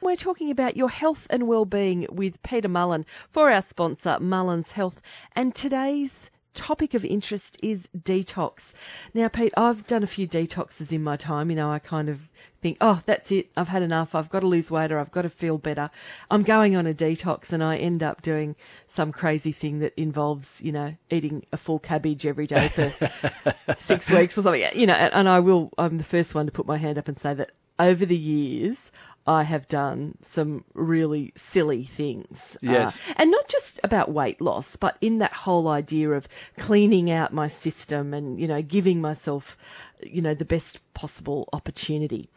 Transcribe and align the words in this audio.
We're 0.00 0.16
talking 0.16 0.52
about 0.52 0.76
your 0.76 0.88
health 0.88 1.26
and 1.28 1.48
well-being 1.48 2.06
with 2.10 2.40
Peter 2.42 2.68
Mullen 2.68 3.04
for 3.30 3.50
our 3.50 3.62
sponsor, 3.62 4.18
Mullen's 4.20 4.70
Health. 4.70 5.02
And 5.34 5.52
today's 5.52 6.30
topic 6.54 6.94
of 6.94 7.04
interest 7.04 7.58
is 7.64 7.88
detox. 7.96 8.74
Now, 9.12 9.26
Pete, 9.26 9.54
I've 9.56 9.86
done 9.88 10.04
a 10.04 10.06
few 10.06 10.28
detoxes 10.28 10.92
in 10.92 11.02
my 11.02 11.16
time. 11.16 11.50
You 11.50 11.56
know, 11.56 11.70
I 11.70 11.80
kind 11.80 12.10
of 12.10 12.20
think, 12.60 12.78
oh, 12.80 13.02
that's 13.06 13.32
it. 13.32 13.50
I've 13.56 13.66
had 13.66 13.82
enough. 13.82 14.14
I've 14.14 14.30
got 14.30 14.40
to 14.40 14.46
lose 14.46 14.70
weight 14.70 14.92
or 14.92 15.00
I've 15.00 15.10
got 15.10 15.22
to 15.22 15.30
feel 15.30 15.58
better. 15.58 15.90
I'm 16.30 16.44
going 16.44 16.76
on 16.76 16.86
a 16.86 16.94
detox 16.94 17.52
and 17.52 17.62
I 17.62 17.78
end 17.78 18.04
up 18.04 18.22
doing 18.22 18.54
some 18.86 19.10
crazy 19.10 19.50
thing 19.50 19.80
that 19.80 19.94
involves, 19.96 20.60
you 20.62 20.70
know, 20.70 20.94
eating 21.10 21.44
a 21.52 21.56
full 21.56 21.80
cabbage 21.80 22.24
every 22.24 22.46
day 22.46 22.68
for 22.68 23.74
six 23.78 24.08
weeks 24.08 24.38
or 24.38 24.42
something. 24.42 24.62
You 24.74 24.86
know, 24.86 24.94
and, 24.94 25.12
and 25.12 25.28
I 25.28 25.40
will, 25.40 25.70
I'm 25.76 25.98
the 25.98 26.04
first 26.04 26.36
one 26.36 26.46
to 26.46 26.52
put 26.52 26.66
my 26.66 26.76
hand 26.76 26.98
up 26.98 27.08
and 27.08 27.18
say 27.18 27.34
that 27.34 27.50
over 27.78 28.04
the 28.04 28.16
years, 28.16 28.90
I 29.28 29.42
have 29.42 29.68
done 29.68 30.16
some 30.22 30.64
really 30.72 31.34
silly 31.36 31.84
things. 31.84 32.56
Yes. 32.62 32.98
Uh, 32.98 33.12
and 33.18 33.30
not 33.30 33.46
just 33.46 33.78
about 33.84 34.10
weight 34.10 34.40
loss, 34.40 34.76
but 34.76 34.96
in 35.02 35.18
that 35.18 35.34
whole 35.34 35.68
idea 35.68 36.12
of 36.12 36.26
cleaning 36.56 37.10
out 37.10 37.30
my 37.30 37.48
system 37.48 38.14
and, 38.14 38.40
you 38.40 38.48
know, 38.48 38.62
giving 38.62 39.02
myself, 39.02 39.58
you 40.02 40.22
know, 40.22 40.32
the 40.32 40.46
best 40.46 40.78
possible 40.94 41.46
opportunity. 41.52 42.30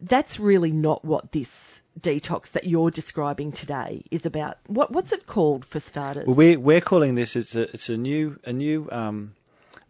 That's 0.00 0.38
really 0.38 0.70
not 0.70 1.04
what 1.04 1.32
this 1.32 1.82
detox 1.98 2.52
that 2.52 2.64
you're 2.64 2.92
describing 2.92 3.50
today 3.50 4.04
is 4.12 4.24
about. 4.24 4.58
What, 4.68 4.92
what's 4.92 5.10
it 5.10 5.26
called 5.26 5.64
for 5.64 5.80
starters? 5.80 6.28
Well, 6.28 6.36
we're, 6.36 6.60
we're 6.60 6.80
calling 6.80 7.16
this, 7.16 7.34
it's 7.34 7.56
a, 7.56 7.62
it's 7.62 7.88
a 7.88 7.96
new, 7.96 8.38
a 8.44 8.52
new, 8.52 8.88
um, 8.92 9.34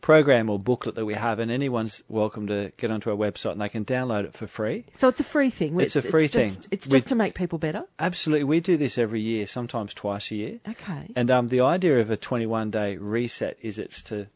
program 0.01 0.51
or 0.51 0.59
booklet 0.59 0.95
that 0.95 1.05
we 1.05 1.15
have, 1.15 1.39
and 1.39 1.51
anyone's 1.51 2.03
welcome 2.09 2.47
to 2.47 2.73
get 2.77 2.91
onto 2.91 3.11
our 3.11 3.17
website 3.17 3.53
and 3.53 3.61
they 3.61 3.69
can 3.69 3.85
download 3.85 4.25
it 4.25 4.35
for 4.35 4.47
free. 4.47 4.85
so 4.93 5.09
it's 5.09 5.21
a 5.21 5.25
free 5.25 5.51
thing. 5.51 5.79
It's 5.81 5.97
a 5.97 6.03
free 6.03 6.29
just, 6.29 6.35
thing. 6.35 6.69
It's 6.71 6.87
We- 6.87 6.99
just 6.99 7.09
to 7.09 7.15
make 7.15 7.35
people 7.35 7.59
better. 7.59 7.85
Absolutely, 7.99 8.45
we 8.45 8.61
do 8.61 8.77
this 8.77 8.99
every 8.99 9.21
year, 9.21 9.47
sometimes 9.47 9.95
twice 9.95 10.31
a 10.31 10.37
year. 10.37 10.61
Okay. 10.69 11.11
And 11.17 11.31
um, 11.31 11.49
the 11.49 11.61
idea 11.63 12.01
of 12.01 12.11
a 12.11 12.17
21 12.17 12.71
day 12.71 12.97
reset 12.97 13.59
is 13.63 13.79
it's 13.79 14.03
to 14.03 14.27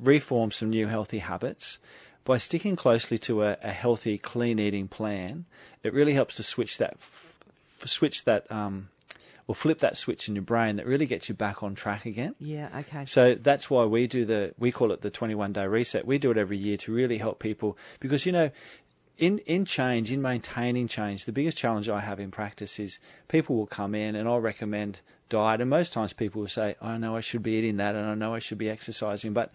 reform 0.00 0.50
some 0.50 0.70
new 0.70 0.86
healthy 0.86 1.18
habits. 1.18 1.78
By 2.24 2.38
sticking 2.38 2.76
closely 2.76 3.18
to 3.18 3.42
a, 3.42 3.56
a 3.62 3.70
healthy, 3.72 4.16
clean 4.16 4.58
eating 4.60 4.86
plan, 4.88 5.44
it 5.82 5.92
really 5.92 6.12
helps 6.12 6.36
to 6.36 6.44
switch 6.44 6.78
that, 6.78 6.94
f- 6.94 7.36
switch 7.84 8.24
that, 8.24 8.50
um, 8.52 8.88
or 9.46 9.54
flip 9.54 9.80
that 9.80 9.96
switch 9.96 10.28
in 10.28 10.34
your 10.36 10.42
brain 10.42 10.76
that 10.76 10.86
really 10.86 11.06
gets 11.06 11.28
you 11.28 11.34
back 11.34 11.62
on 11.62 11.74
track 11.74 12.06
again. 12.06 12.34
Yeah. 12.38 12.68
Okay. 12.80 13.04
So 13.06 13.34
that's 13.34 13.68
why 13.68 13.84
we 13.84 14.06
do 14.06 14.24
the 14.24 14.54
we 14.58 14.72
call 14.72 14.92
it 14.92 15.00
the 15.00 15.10
21 15.10 15.52
day 15.52 15.66
reset. 15.66 16.06
We 16.06 16.18
do 16.18 16.30
it 16.30 16.38
every 16.38 16.58
year 16.58 16.76
to 16.78 16.92
really 16.92 17.18
help 17.18 17.38
people 17.38 17.76
because 18.00 18.24
you 18.24 18.32
know 18.32 18.50
in 19.18 19.38
in 19.40 19.64
change 19.64 20.10
in 20.10 20.22
maintaining 20.22 20.88
change 20.88 21.26
the 21.26 21.32
biggest 21.32 21.58
challenge 21.58 21.88
I 21.88 22.00
have 22.00 22.18
in 22.18 22.30
practice 22.30 22.80
is 22.80 22.98
people 23.28 23.56
will 23.56 23.66
come 23.66 23.94
in 23.94 24.16
and 24.16 24.28
I'll 24.28 24.40
recommend 24.40 25.00
diet 25.28 25.60
and 25.60 25.68
most 25.68 25.92
times 25.92 26.12
people 26.12 26.40
will 26.40 26.48
say 26.48 26.76
I 26.80 26.96
know 26.96 27.16
I 27.16 27.20
should 27.20 27.42
be 27.42 27.52
eating 27.52 27.76
that 27.76 27.94
and 27.94 28.06
I 28.06 28.14
know 28.14 28.34
I 28.34 28.38
should 28.38 28.58
be 28.58 28.70
exercising 28.70 29.32
but 29.32 29.52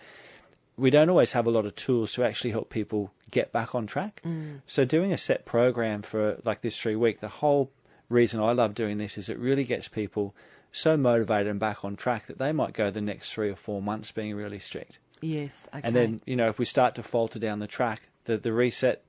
we 0.77 0.91
don't 0.91 1.09
always 1.09 1.33
have 1.33 1.47
a 1.47 1.51
lot 1.51 1.65
of 1.65 1.75
tools 1.75 2.13
to 2.13 2.23
actually 2.23 2.51
help 2.51 2.69
people 2.69 3.11
get 3.31 3.51
back 3.51 3.73
on 3.73 3.87
track. 3.87 4.21
Mm. 4.23 4.61
So 4.67 4.85
doing 4.85 5.11
a 5.11 5.17
set 5.17 5.43
program 5.43 6.03
for 6.03 6.39
like 6.45 6.61
this 6.61 6.79
three 6.79 6.95
week, 6.95 7.19
the 7.19 7.27
whole 7.27 7.71
reason 8.09 8.39
I 8.39 8.53
love 8.53 8.73
doing 8.73 8.97
this 8.97 9.17
is 9.17 9.29
it 9.29 9.37
really 9.37 9.63
gets 9.63 9.87
people 9.87 10.35
so 10.71 10.97
motivated 10.97 11.47
and 11.47 11.59
back 11.59 11.85
on 11.85 11.95
track 11.95 12.27
that 12.27 12.37
they 12.37 12.51
might 12.51 12.73
go 12.73 12.91
the 12.91 13.01
next 13.01 13.33
three 13.33 13.49
or 13.49 13.55
four 13.55 13.81
months 13.81 14.11
being 14.11 14.35
really 14.35 14.59
strict. 14.59 14.99
yes. 15.21 15.67
Okay. 15.73 15.81
And 15.83 15.95
then, 15.95 16.21
you 16.25 16.35
know, 16.35 16.49
if 16.49 16.59
we 16.59 16.65
start 16.65 16.95
to 16.95 17.03
falter 17.03 17.39
down 17.39 17.59
the 17.59 17.67
track, 17.67 18.01
the, 18.25 18.37
the 18.37 18.53
reset 18.53 19.03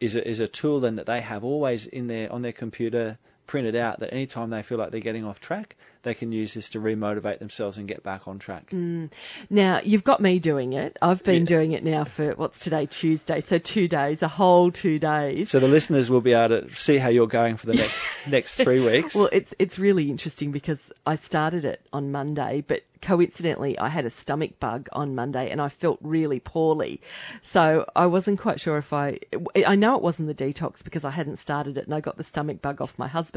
is 0.00 0.14
a, 0.14 0.28
is 0.28 0.40
a 0.40 0.48
tool 0.48 0.80
then 0.80 0.96
that 0.96 1.06
they 1.06 1.20
have 1.20 1.44
always 1.44 1.86
in 1.86 2.06
their 2.06 2.30
on 2.30 2.42
their 2.42 2.52
computer 2.52 3.18
printed 3.46 3.76
out 3.76 4.00
that 4.00 4.12
anytime 4.12 4.50
they 4.50 4.62
feel 4.62 4.78
like 4.78 4.90
they're 4.90 5.00
getting 5.00 5.24
off 5.24 5.40
track, 5.40 5.76
they 6.02 6.14
can 6.14 6.30
use 6.32 6.54
this 6.54 6.70
to 6.70 6.80
remotivate 6.80 7.38
themselves 7.40 7.78
and 7.78 7.88
get 7.88 8.02
back 8.02 8.28
on 8.28 8.38
track. 8.38 8.70
Mm. 8.70 9.10
Now, 9.50 9.80
you've 9.82 10.04
got 10.04 10.20
me 10.20 10.38
doing 10.38 10.72
it. 10.72 10.96
I've 11.02 11.24
been 11.24 11.42
Yeah. 11.42 11.46
doing 11.46 11.72
it 11.72 11.82
now 11.84 12.04
for, 12.04 12.32
what's 12.32 12.60
today, 12.60 12.86
Tuesday? 12.86 13.40
So 13.40 13.58
two 13.58 13.88
days, 13.88 14.22
a 14.22 14.28
whole 14.28 14.70
two 14.70 14.98
days. 14.98 15.50
So 15.50 15.58
the 15.60 15.68
listeners 15.68 16.08
will 16.08 16.20
be 16.20 16.32
able 16.32 16.60
to 16.62 16.74
see 16.74 16.96
how 16.98 17.08
you're 17.08 17.26
going 17.26 17.56
for 17.56 17.66
the 17.66 17.74
next 17.74 18.26
next 18.30 18.56
three 18.56 18.80
weeks. 18.80 19.14
Well, 19.14 19.28
it's 19.32 19.54
it's 19.58 19.78
really 19.78 20.10
interesting 20.10 20.52
because 20.52 20.92
I 21.04 21.16
started 21.16 21.64
it 21.64 21.80
on 21.92 22.12
Monday, 22.12 22.64
but 22.66 22.82
coincidentally 23.02 23.78
I 23.78 23.88
had 23.88 24.04
a 24.06 24.10
stomach 24.10 24.58
bug 24.58 24.88
on 24.92 25.14
Monday 25.14 25.50
and 25.50 25.60
I 25.60 25.68
felt 25.68 25.98
really 26.02 26.40
poorly. 26.40 27.00
So 27.42 27.86
I 27.94 28.06
wasn't 28.06 28.40
quite 28.40 28.58
sure 28.60 28.78
if 28.78 28.92
I 28.92 29.18
I 29.66 29.74
know 29.76 29.96
it 29.96 30.02
wasn't 30.02 30.28
the 30.28 30.34
detox 30.44 30.82
because 30.84 31.04
I 31.04 31.10
hadn't 31.10 31.36
started 31.38 31.78
it 31.78 31.84
and 31.86 31.94
I 31.94 32.00
got 32.00 32.16
the 32.16 32.24
stomach 32.24 32.62
bug 32.62 32.80
off 32.80 32.98
my 32.98 33.08
husband. 33.08 33.35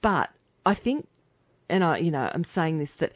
But 0.00 0.30
I 0.64 0.74
think 0.74 1.06
and 1.68 1.82
I 1.84 1.98
you 1.98 2.10
know, 2.10 2.30
I'm 2.32 2.44
saying 2.44 2.78
this 2.78 2.92
that 2.94 3.12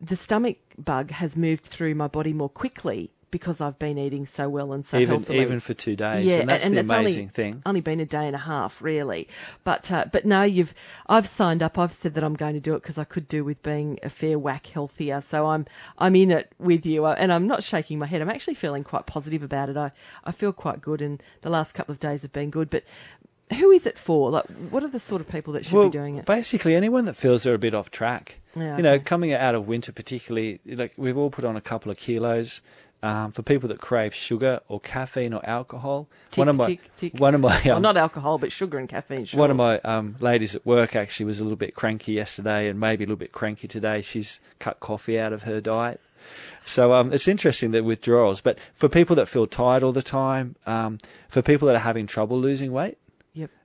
the 0.00 0.16
stomach 0.16 0.58
bug 0.78 1.10
has 1.10 1.36
moved 1.36 1.64
through 1.64 1.94
my 1.94 2.08
body 2.08 2.32
more 2.32 2.48
quickly 2.48 3.10
because 3.32 3.62
I've 3.62 3.78
been 3.78 3.96
eating 3.98 4.26
so 4.26 4.48
well 4.48 4.72
and 4.74 4.84
so 4.84 4.98
even 4.98 5.16
healthily. 5.16 5.40
even 5.40 5.60
for 5.60 5.72
two 5.74 5.96
days, 5.96 6.26
Yeah, 6.26 6.40
and 6.40 6.48
that's 6.48 6.66
and 6.66 6.76
the 6.76 6.80
amazing 6.80 7.22
only, 7.22 7.28
thing. 7.28 7.62
Only 7.64 7.80
been 7.80 7.98
a 8.00 8.04
day 8.04 8.26
and 8.26 8.36
a 8.36 8.38
half, 8.38 8.82
really. 8.82 9.28
But 9.64 9.90
uh, 9.90 10.04
but 10.12 10.26
no, 10.26 10.42
you've 10.42 10.74
I've 11.06 11.26
signed 11.26 11.62
up. 11.62 11.78
I've 11.78 11.94
said 11.94 12.14
that 12.14 12.24
I'm 12.24 12.34
going 12.34 12.54
to 12.54 12.60
do 12.60 12.74
it 12.74 12.82
because 12.82 12.98
I 12.98 13.04
could 13.04 13.26
do 13.26 13.42
with 13.42 13.62
being 13.62 13.98
a 14.02 14.10
fair 14.10 14.38
whack 14.38 14.66
healthier. 14.66 15.22
So 15.22 15.46
I'm 15.46 15.66
I'm 15.98 16.14
in 16.14 16.30
it 16.30 16.52
with 16.58 16.84
you, 16.84 17.06
and 17.06 17.32
I'm 17.32 17.46
not 17.46 17.64
shaking 17.64 17.98
my 17.98 18.06
head. 18.06 18.20
I'm 18.20 18.28
actually 18.30 18.54
feeling 18.54 18.84
quite 18.84 19.06
positive 19.06 19.42
about 19.42 19.70
it. 19.70 19.76
I 19.78 19.92
I 20.22 20.32
feel 20.32 20.52
quite 20.52 20.82
good, 20.82 21.00
and 21.00 21.22
the 21.40 21.50
last 21.50 21.72
couple 21.72 21.92
of 21.92 22.00
days 22.00 22.22
have 22.22 22.32
been 22.32 22.50
good. 22.50 22.68
But 22.68 22.84
who 23.52 23.70
is 23.70 23.86
it 23.86 23.98
for? 23.98 24.30
Like, 24.30 24.46
what 24.70 24.82
are 24.82 24.88
the 24.88 25.00
sort 25.00 25.20
of 25.20 25.28
people 25.28 25.54
that 25.54 25.64
should 25.64 25.74
well, 25.74 25.88
be 25.88 25.98
doing 25.98 26.16
it? 26.16 26.24
basically 26.26 26.74
anyone 26.74 27.06
that 27.06 27.14
feels 27.16 27.42
they're 27.42 27.54
a 27.54 27.58
bit 27.58 27.74
off 27.74 27.90
track. 27.90 28.38
Yeah, 28.56 28.76
You 28.76 28.82
know, 28.82 28.92
okay. 28.94 29.04
coming 29.04 29.32
out 29.32 29.54
of 29.54 29.66
winter 29.66 29.92
particularly, 29.92 30.60
like 30.66 30.94
we've 30.96 31.16
all 31.16 31.30
put 31.30 31.44
on 31.44 31.56
a 31.56 31.60
couple 31.60 31.90
of 31.90 31.98
kilos. 31.98 32.62
Um, 33.04 33.32
for 33.32 33.42
people 33.42 33.70
that 33.70 33.80
crave 33.80 34.14
sugar 34.14 34.60
or 34.68 34.78
caffeine 34.78 35.34
or 35.34 35.44
alcohol, 35.44 36.08
Tick, 36.30 36.38
one 36.38 36.48
of 36.48 36.56
my 36.56 36.66
tick, 36.66 36.96
tick. 36.96 37.18
one 37.18 37.34
of 37.34 37.40
my 37.40 37.60
well, 37.64 37.78
um, 37.78 37.82
not 37.82 37.96
alcohol, 37.96 38.38
but 38.38 38.52
sugar 38.52 38.78
and 38.78 38.88
caffeine. 38.88 39.24
Sure. 39.24 39.40
One 39.40 39.50
of 39.50 39.56
my 39.56 39.80
um, 39.80 40.14
ladies 40.20 40.54
at 40.54 40.64
work 40.64 40.94
actually 40.94 41.26
was 41.26 41.40
a 41.40 41.42
little 41.42 41.56
bit 41.56 41.74
cranky 41.74 42.12
yesterday 42.12 42.68
and 42.68 42.78
maybe 42.78 43.02
a 43.02 43.08
little 43.08 43.18
bit 43.18 43.32
cranky 43.32 43.66
today. 43.66 44.02
She's 44.02 44.38
cut 44.60 44.78
coffee 44.78 45.18
out 45.18 45.32
of 45.32 45.42
her 45.42 45.60
diet. 45.60 46.00
So 46.64 46.92
um, 46.92 47.12
it's 47.12 47.26
interesting 47.26 47.72
the 47.72 47.82
withdrawals. 47.82 48.40
But 48.40 48.58
for 48.74 48.88
people 48.88 49.16
that 49.16 49.26
feel 49.26 49.48
tired 49.48 49.82
all 49.82 49.90
the 49.90 50.00
time, 50.02 50.54
um, 50.64 50.98
for 51.28 51.42
people 51.42 51.66
that 51.66 51.74
are 51.74 51.80
having 51.80 52.06
trouble 52.06 52.38
losing 52.38 52.70
weight. 52.70 52.98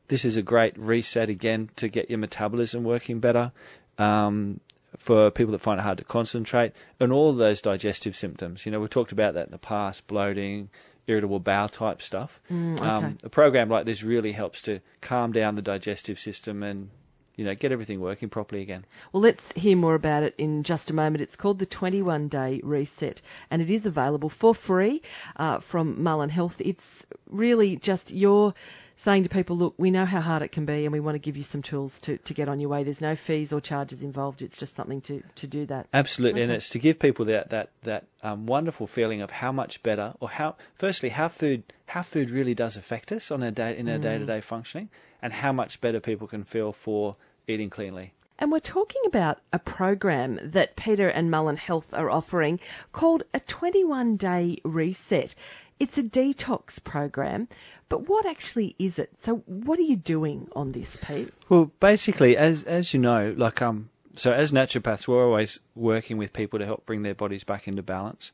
This 0.07 0.25
is 0.25 0.37
a 0.37 0.41
great 0.41 0.77
reset 0.77 1.29
again 1.29 1.69
to 1.77 1.87
get 1.87 2.09
your 2.09 2.19
metabolism 2.19 2.83
working 2.83 3.19
better. 3.19 3.51
Um, 3.97 4.59
for 4.97 5.31
people 5.31 5.51
that 5.51 5.59
find 5.59 5.79
it 5.79 5.83
hard 5.83 5.99
to 5.99 6.03
concentrate, 6.03 6.73
and 6.99 7.11
all 7.11 7.33
those 7.33 7.61
digestive 7.61 8.15
symptoms. 8.15 8.65
You 8.65 8.71
know, 8.71 8.79
we've 8.79 8.89
talked 8.89 9.11
about 9.11 9.35
that 9.35 9.45
in 9.45 9.51
the 9.51 9.57
past, 9.57 10.07
bloating, 10.07 10.69
irritable 11.07 11.39
bowel 11.39 11.69
type 11.69 12.01
stuff. 12.01 12.39
Mm, 12.51 12.73
okay. 12.73 12.85
um, 12.85 13.17
a 13.23 13.29
program 13.29 13.69
like 13.69 13.85
this 13.85 14.03
really 14.03 14.31
helps 14.31 14.63
to 14.63 14.81
calm 15.01 15.31
down 15.31 15.55
the 15.55 15.61
digestive 15.61 16.19
system 16.19 16.63
and, 16.63 16.89
you 17.35 17.45
know, 17.45 17.55
get 17.55 17.71
everything 17.71 17.99
working 18.01 18.29
properly 18.29 18.61
again. 18.61 18.85
Well, 19.11 19.21
let's 19.21 19.51
hear 19.53 19.77
more 19.77 19.95
about 19.95 20.23
it 20.23 20.35
in 20.37 20.63
just 20.63 20.89
a 20.89 20.93
moment. 20.93 21.21
It's 21.21 21.35
called 21.35 21.59
the 21.59 21.65
21 21.65 22.27
Day 22.27 22.59
Reset 22.63 23.21
and 23.49 23.61
it 23.61 23.69
is 23.69 23.85
available 23.85 24.29
for 24.29 24.53
free 24.53 25.01
uh, 25.35 25.59
from 25.59 26.03
Mullen 26.03 26.29
Health. 26.29 26.61
It's 26.63 27.05
really 27.29 27.77
just 27.77 28.11
your 28.11 28.53
saying 28.97 29.23
to 29.23 29.29
people, 29.29 29.57
look, 29.57 29.75
we 29.77 29.91
know 29.91 30.05
how 30.05 30.21
hard 30.21 30.41
it 30.41 30.51
can 30.51 30.65
be 30.65 30.85
and 30.85 30.91
we 30.91 30.99
want 30.99 31.15
to 31.15 31.19
give 31.19 31.37
you 31.37 31.43
some 31.43 31.61
tools 31.61 31.99
to, 32.01 32.17
to 32.17 32.33
get 32.33 32.49
on 32.49 32.59
your 32.59 32.69
way. 32.69 32.83
There's 32.83 33.01
no 33.01 33.15
fees 33.15 33.53
or 33.53 33.61
charges 33.61 34.03
involved. 34.03 34.41
It's 34.41 34.57
just 34.57 34.75
something 34.75 35.01
to, 35.01 35.23
to 35.35 35.47
do 35.47 35.65
that. 35.67 35.87
Absolutely, 35.93 36.41
and 36.41 36.51
it's 36.51 36.69
to 36.69 36.79
give 36.79 36.99
people 36.99 37.25
that 37.25 37.51
that 37.51 37.69
that 37.83 38.05
um, 38.23 38.45
wonderful 38.45 38.87
feeling 38.87 39.21
of 39.21 39.31
how 39.31 39.51
much 39.51 39.83
better, 39.83 40.13
or 40.19 40.29
how 40.29 40.55
firstly 40.75 41.09
how 41.09 41.27
food 41.27 41.63
how 41.85 42.01
food 42.01 42.29
really 42.29 42.55
does 42.55 42.77
affect 42.77 43.11
us 43.11 43.31
on 43.31 43.43
our 43.43 43.51
day 43.51 43.77
in 43.77 43.87
our 43.89 43.97
day 43.97 44.17
to 44.17 44.25
day 44.25 44.41
functioning, 44.41 44.89
and 45.21 45.31
how 45.31 45.51
much 45.51 45.79
better 45.81 45.99
people 45.99 46.27
can 46.27 46.43
feel 46.43 46.73
for 46.73 47.15
eating 47.47 47.69
cleanly. 47.69 48.13
And 48.39 48.51
we're 48.51 48.59
talking 48.59 49.01
about 49.07 49.39
a 49.51 49.57
program 49.57 50.39
that 50.43 50.75
Peter 50.75 51.07
and 51.07 51.31
Mullen 51.31 51.57
Health 51.57 51.95
are 51.95 52.11
offering 52.11 52.59
called 52.91 53.23
a 53.33 53.39
21 53.39 54.17
Day 54.17 54.57
Reset. 54.63 55.33
It's 55.79 55.97
a 55.97 56.03
detox 56.03 56.83
program, 56.83 57.47
but 57.87 58.07
what 58.09 58.25
actually 58.25 58.75
is 58.79 58.99
it? 58.99 59.11
So, 59.19 59.37
what 59.45 59.77
are 59.77 59.83
you 59.83 59.95
doing 59.95 60.49
on 60.55 60.71
this, 60.71 60.97
Pete? 60.97 61.33
Well, 61.49 61.71
basically, 61.79 62.35
as 62.35 62.63
as 62.63 62.93
you 62.93 62.99
know, 62.99 63.33
like 63.37 63.61
um, 63.61 63.89
so 64.15 64.33
as 64.33 64.51
naturopaths, 64.51 65.07
we're 65.07 65.23
always 65.23 65.59
working 65.75 66.17
with 66.17 66.33
people 66.33 66.59
to 66.59 66.65
help 66.65 66.85
bring 66.87 67.03
their 67.03 67.13
bodies 67.13 67.43
back 67.43 67.67
into 67.67 67.83
balance. 67.83 68.31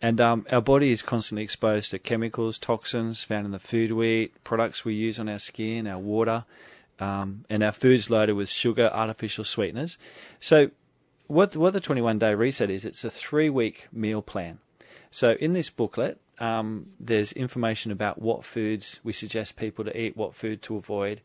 And 0.00 0.20
um, 0.20 0.46
our 0.50 0.60
body 0.60 0.92
is 0.92 1.02
constantly 1.02 1.42
exposed 1.42 1.90
to 1.90 1.98
chemicals, 1.98 2.58
toxins 2.58 3.24
found 3.24 3.46
in 3.46 3.52
the 3.52 3.58
food 3.58 3.90
we 3.90 4.24
eat, 4.24 4.44
products 4.44 4.84
we 4.84 4.94
use 4.94 5.18
on 5.18 5.28
our 5.28 5.38
skin, 5.38 5.86
our 5.86 5.98
water, 5.98 6.44
um, 7.00 7.44
and 7.48 7.64
our 7.64 7.72
food's 7.72 8.10
loaded 8.10 8.34
with 8.34 8.48
sugar, 8.48 8.90
artificial 8.92 9.44
sweeteners. 9.44 9.98
So, 10.40 10.70
what 11.26 11.56
what 11.56 11.72
the 11.72 11.80
21 11.80 12.18
day 12.18 12.34
reset 12.34 12.70
is, 12.70 12.84
it's 12.84 13.04
a 13.04 13.10
three 13.10 13.50
week 13.50 13.88
meal 13.92 14.22
plan. 14.22 14.58
So 15.10 15.32
in 15.32 15.52
this 15.52 15.70
booklet, 15.70 16.18
um, 16.38 16.86
there's 17.00 17.32
information 17.32 17.92
about 17.92 18.20
what 18.20 18.44
foods 18.44 19.00
we 19.04 19.12
suggest 19.12 19.56
people 19.56 19.84
to 19.84 19.98
eat, 20.00 20.16
what 20.16 20.34
food 20.34 20.62
to 20.62 20.76
avoid, 20.76 21.20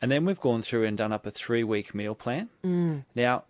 And 0.00 0.10
then 0.10 0.24
we've 0.26 0.40
gone 0.40 0.62
through 0.62 0.84
and 0.84 0.98
done 0.98 1.12
up 1.12 1.26
a 1.26 1.30
three 1.30 1.64
week 1.64 1.94
meal 1.94 2.14
plan. 2.14 2.48
Mm. 2.64 3.04
Now, 3.14 3.44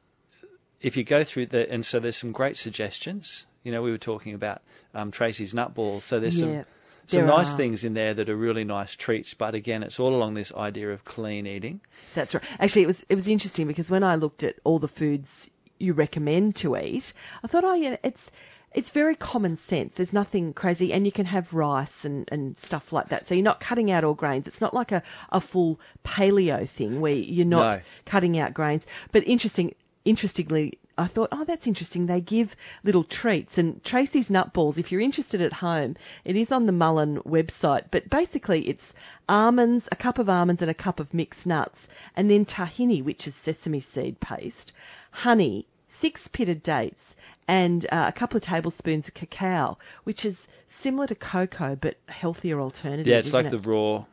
if 0.81 0.97
you 0.97 1.05
go 1.05 1.25
through 1.25 1.47
the, 1.47 1.71
and 1.71 1.85
so 1.85 2.01
there's 2.01 2.17
some 2.17 2.33
great 2.33 2.57
suggestions. 2.57 3.47
You 3.63 3.73
know, 3.73 3.83
we 3.83 3.91
were 3.91 3.99
talking 3.99 4.35
about 4.35 4.61
um, 4.95 5.11
Tracy's 5.11 5.55
nut 5.55 5.75
balls. 5.75 6.05
So 6.05 6.21
there's 6.21 6.39
Yeah, 6.39 6.47
some 6.47 6.65
some 7.07 7.21
there 7.21 7.27
nice 7.37 7.53
are. 7.55 7.57
things 7.57 7.85
in 7.85 7.95
there 7.95 8.15
that 8.15 8.29
are 8.29 8.37
really 8.37 8.65
nice 8.65 8.95
treats. 8.97 9.35
But 9.35 9.55
again, 9.55 9.83
it's 9.83 9.99
all 10.01 10.15
along 10.15 10.35
this 10.35 10.53
idea 10.55 10.93
of 10.93 11.05
clean 11.05 11.47
eating. 11.47 11.81
That's 12.15 12.35
right. 12.35 12.45
Actually, 12.59 12.83
it 12.83 12.87
was 12.87 13.07
it 13.09 13.15
was 13.15 13.29
interesting 13.29 13.67
because 13.67 13.91
when 13.91 14.05
I 14.05 14.17
looked 14.17 14.43
at 14.45 14.57
all 14.65 14.79
the 14.79 14.89
foods 14.89 15.51
you 15.79 15.93
recommend 15.95 16.57
to 16.57 16.77
eat, 16.77 17.13
I 17.43 17.49
thought, 17.49 17.65
oh 17.65 17.75
yeah, 17.75 17.97
it's 18.05 18.31
it's 18.75 18.91
very 18.91 19.15
common 19.15 19.57
sense. 19.57 19.95
There's 19.95 20.13
nothing 20.13 20.53
crazy, 20.53 20.93
and 20.93 21.07
you 21.07 21.13
can 21.13 21.27
have 21.27 21.55
rice 21.55 22.05
and, 22.05 22.29
and 22.33 22.59
stuff 22.59 22.93
like 22.93 23.11
that. 23.11 23.27
So 23.27 23.35
you're 23.35 23.45
not 23.45 23.61
cutting 23.61 23.91
out 23.91 24.05
all 24.05 24.15
grains. 24.15 24.47
It's 24.47 24.61
not 24.61 24.75
like 24.75 24.93
a, 24.93 25.03
a 25.31 25.41
full 25.41 25.81
paleo 26.05 26.69
thing 26.69 27.01
where 27.01 27.13
you're 27.15 27.47
not 27.47 27.77
No. 27.79 27.83
cutting 28.05 28.39
out 28.39 28.53
grains. 28.53 28.87
But 29.13 29.27
interesting, 29.29 29.75
interestingly, 30.05 30.79
I 30.97 31.07
thought, 31.07 31.31
oh, 31.33 31.45
that's 31.45 31.67
interesting. 31.67 32.07
They 32.07 32.21
give 32.21 32.55
little 32.85 33.03
treats 33.05 33.59
and 33.59 33.83
Tracy's 33.83 34.31
nut 34.31 34.53
balls. 34.53 34.79
If 34.79 34.93
you're 34.93 35.01
interested 35.01 35.41
at 35.41 35.53
home, 35.53 35.97
it 36.25 36.37
is 36.37 36.53
on 36.53 36.67
the 36.67 36.73
Mullen 36.73 37.21
website. 37.23 37.85
But 37.91 38.09
basically, 38.11 38.69
it's 38.69 38.95
almonds, 39.29 39.89
a 39.91 39.97
cup 39.97 40.19
of 40.19 40.29
almonds, 40.29 40.63
and 40.63 40.71
a 40.71 40.75
cup 40.75 41.01
of 41.01 41.13
mixed 41.15 41.47
nuts, 41.47 41.89
and 42.17 42.31
then 42.31 42.45
tahini, 42.45 43.03
which 43.03 43.27
is 43.27 43.35
sesame 43.35 43.81
seed 43.81 44.21
paste, 44.21 44.73
honey, 45.11 45.67
six 46.01 46.29
pitted 46.29 46.63
dates, 46.63 47.15
and 47.49 47.85
uh, 47.91 48.05
a 48.09 48.13
couple 48.13 48.37
of 48.37 48.43
tablespoons 48.43 49.09
of 49.09 49.15
cacao, 49.15 49.77
which 50.05 50.25
is 50.25 50.47
similar 50.69 51.07
to 51.07 51.15
cocoa 51.15 51.77
but 51.77 51.97
healthier 52.09 52.61
alternative. 52.61 53.07
Yeah, 53.07 53.19
it's 53.19 53.29
isn't 53.29 53.45
like 53.45 53.53
it? 53.53 53.63
the 53.63 53.71
raw. 53.71 54.05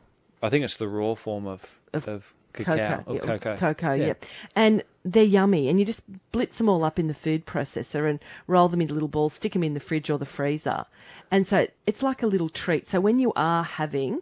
I 0.42 0.48
think 0.50 0.64
it's 0.64 0.76
the 0.76 0.88
raw 0.88 1.14
form 1.14 1.46
of 1.46 1.64
Of 1.92 2.08
of, 2.08 2.34
cacao 2.52 2.74
cocoa, 2.76 3.02
or 3.10 3.14
yeah, 3.16 3.20
cocoa. 3.20 3.56
cocoa, 3.56 3.94
Yeah. 3.94 4.06
yeah. 4.06 4.14
And 4.56 4.82
they're 5.04 5.22
yummy, 5.24 5.68
and 5.68 5.78
you 5.78 5.84
just 5.84 6.02
blitz 6.32 6.58
them 6.58 6.68
all 6.68 6.84
up 6.84 6.98
in 6.98 7.08
the 7.08 7.14
food 7.14 7.44
processor 7.46 8.08
and 8.08 8.20
roll 8.46 8.68
them 8.68 8.80
into 8.80 8.94
little 8.94 9.08
balls, 9.08 9.32
stick 9.34 9.52
them 9.52 9.64
in 9.64 9.74
the 9.74 9.80
fridge 9.80 10.10
or 10.10 10.18
the 10.18 10.26
freezer, 10.26 10.84
and 11.30 11.46
so 11.46 11.66
it's 11.86 12.02
like 12.02 12.22
a 12.22 12.26
little 12.26 12.48
treat. 12.48 12.86
So 12.88 13.00
when 13.00 13.18
you 13.18 13.32
are 13.34 13.64
having, 13.64 14.20